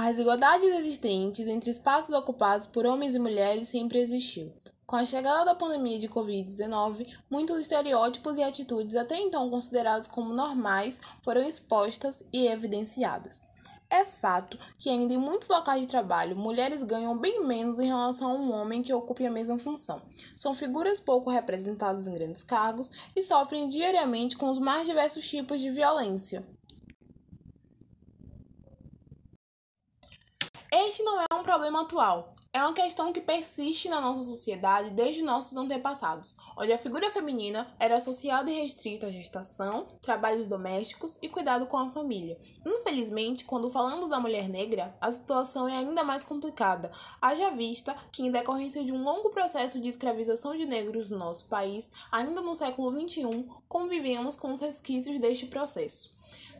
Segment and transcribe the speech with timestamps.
[0.00, 4.52] As desigualdades existentes entre espaços ocupados por homens e mulheres sempre existiu.
[4.86, 10.32] Com a chegada da pandemia de Covid-19, muitos estereótipos e atitudes até então considerados como
[10.32, 13.48] normais foram expostas e evidenciadas.
[13.90, 18.30] É fato que ainda em muitos locais de trabalho, mulheres ganham bem menos em relação
[18.30, 20.00] a um homem que ocupe a mesma função.
[20.36, 25.60] São figuras pouco representadas em grandes cargos e sofrem diariamente com os mais diversos tipos
[25.60, 26.40] de violência.
[30.70, 35.22] Este não é um problema atual, é uma questão que persiste na nossa sociedade desde
[35.22, 41.28] nossos antepassados, onde a figura feminina era associada e restrita à gestação, trabalhos domésticos e
[41.28, 42.38] cuidado com a família.
[42.66, 48.22] Infelizmente, quando falamos da mulher negra, a situação é ainda mais complicada, haja vista que,
[48.22, 52.54] em decorrência de um longo processo de escravização de negros no nosso país, ainda no
[52.54, 56.18] século XXI, convivemos com os resquícios deste processo.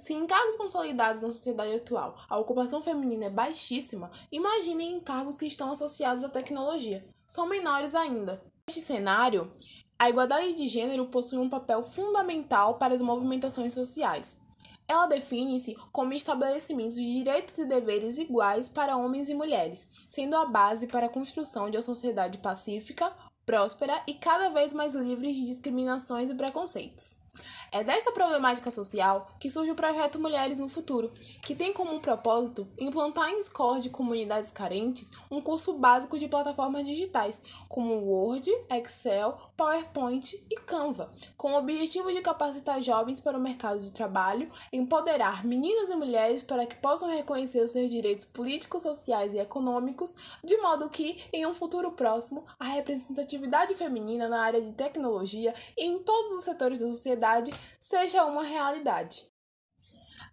[0.09, 5.37] Se em cargos consolidados na sociedade atual a ocupação feminina é baixíssima, imaginem em cargos
[5.37, 7.07] que estão associados à tecnologia.
[7.27, 8.43] São menores ainda.
[8.67, 9.53] Neste cenário,
[9.99, 14.47] a igualdade de gênero possui um papel fundamental para as movimentações sociais.
[14.89, 20.47] Ela define-se como estabelecimento de direitos e deveres iguais para homens e mulheres, sendo a
[20.47, 23.13] base para a construção de uma sociedade pacífica,
[23.45, 27.28] próspera e cada vez mais livre de discriminações e preconceitos.
[27.71, 32.67] É desta problemática social que surge o projeto Mulheres no Futuro, que tem como propósito
[32.79, 39.37] implantar em escolas de comunidades carentes um curso básico de plataformas digitais, como Word, Excel,
[39.55, 45.45] PowerPoint e Canva, com o objetivo de capacitar jovens para o mercado de trabalho, empoderar
[45.45, 50.57] meninas e mulheres para que possam reconhecer os seus direitos políticos, sociais e econômicos, de
[50.57, 55.99] modo que, em um futuro próximo, a representatividade feminina na área de tecnologia e em
[55.99, 57.19] todos os setores da sociedade
[57.79, 59.25] seja uma realidade.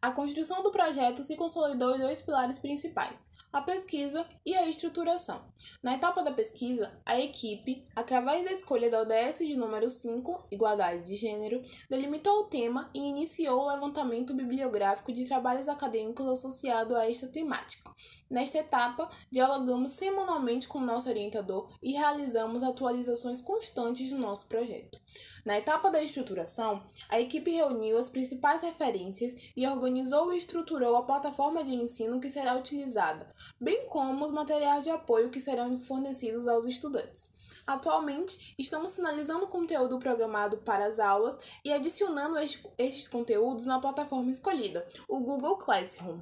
[0.01, 5.41] A construção do projeto se consolidou em dois pilares principais: a pesquisa e a estruturação.
[5.81, 11.05] Na etapa da pesquisa, a equipe, através da escolha da ODS de número 5, Igualdade
[11.05, 17.09] de Gênero, delimitou o tema e iniciou o levantamento bibliográfico de trabalhos acadêmicos associados a
[17.09, 17.91] esta temática.
[18.29, 24.99] Nesta etapa, dialogamos semanalmente com o nosso orientador e realizamos atualizações constantes do nosso projeto.
[25.45, 31.03] Na etapa da estruturação, a equipe reuniu as principais referências e organizou e estruturou a
[31.03, 36.47] plataforma de ensino que será utilizada, bem como os materiais de apoio que serão fornecidos
[36.47, 37.63] aos estudantes.
[37.67, 44.31] Atualmente, estamos finalizando o conteúdo programado para as aulas e adicionando estes conteúdos na plataforma
[44.31, 46.21] escolhida, o Google Classroom.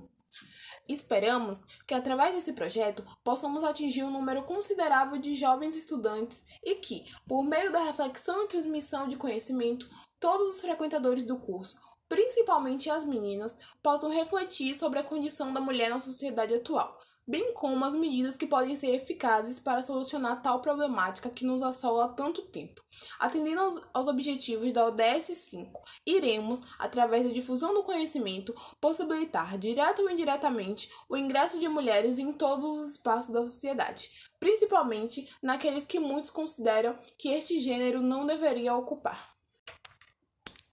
[0.87, 7.05] Esperamos que, através desse projeto, possamos atingir um número considerável de jovens estudantes e que,
[7.25, 9.87] por meio da reflexão e transmissão de conhecimento,
[10.19, 15.89] todos os frequentadores do curso, principalmente as meninas, possam refletir sobre a condição da mulher
[15.89, 21.29] na sociedade atual bem como as medidas que podem ser eficazes para solucionar tal problemática
[21.29, 22.81] que nos assola há tanto tempo.
[23.19, 30.01] Atendendo aos, aos objetivos da ODS 5, iremos, através da difusão do conhecimento, possibilitar, direto
[30.01, 34.09] ou indiretamente, o ingresso de mulheres em todos os espaços da sociedade,
[34.39, 39.32] principalmente naqueles que muitos consideram que este gênero não deveria ocupar.